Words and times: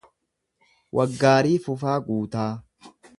Waggaarii 0.99 1.59
Fufaa 1.67 1.99
Guutaa 2.09 2.51